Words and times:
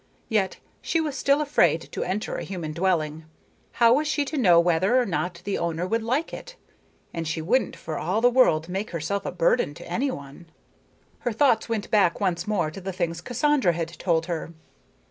Yet 0.29 0.57
she 0.81 0.99
was 0.99 1.15
still 1.15 1.41
afraid 1.41 1.81
to 1.91 2.03
enter 2.03 2.35
a 2.37 2.43
human 2.43 2.71
dwelling. 2.73 3.25
How 3.73 3.93
was 3.93 4.07
she 4.07 4.25
to 4.25 4.35
know 4.35 4.59
whether 4.59 4.99
or 4.99 5.05
not 5.05 5.43
the 5.45 5.59
owner 5.59 5.85
would 5.85 6.01
like 6.01 6.33
it? 6.33 6.55
And 7.13 7.27
she 7.27 7.39
wouldn't 7.39 7.75
for 7.75 7.99
all 7.99 8.19
the 8.19 8.27
world 8.31 8.67
make 8.67 8.89
herself 8.89 9.27
a 9.27 9.31
burden 9.31 9.75
to 9.75 9.87
anyone. 9.87 10.47
Her 11.19 11.31
thoughts 11.31 11.69
went 11.69 11.91
back 11.91 12.19
once 12.19 12.47
more 12.47 12.71
to 12.71 12.81
the 12.81 12.91
things 12.91 13.21
Cassandra 13.21 13.73
had 13.73 13.89
told 13.99 14.25
her. 14.25 14.51